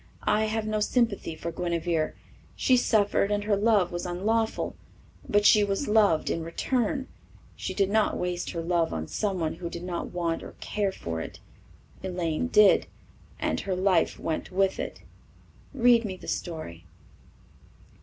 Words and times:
"I 0.25 0.45
have 0.45 0.65
no 0.65 0.79
sympathy 0.79 1.35
for 1.35 1.51
Guinevere. 1.51 2.13
She 2.55 2.75
suffered 2.75 3.29
and 3.29 3.43
her 3.43 3.55
love 3.55 3.91
was 3.91 4.03
unlawful, 4.07 4.75
but 5.29 5.45
she 5.45 5.63
was 5.63 5.87
loved 5.87 6.31
in 6.31 6.41
return 6.41 7.07
she 7.55 7.75
did 7.75 7.91
not 7.91 8.17
waste 8.17 8.49
her 8.49 8.63
love 8.63 8.95
on 8.95 9.07
someone 9.07 9.53
who 9.57 9.69
did 9.69 9.83
not 9.83 10.07
want 10.11 10.41
or 10.41 10.53
care 10.59 10.91
for 10.91 11.21
it. 11.21 11.39
Elaine 12.01 12.47
did, 12.47 12.87
and 13.39 13.59
her 13.59 13.75
life 13.75 14.19
went 14.19 14.51
with 14.51 14.79
it. 14.79 15.01
Read 15.71 16.03
me 16.03 16.17
the 16.17 16.27
story." 16.27 16.83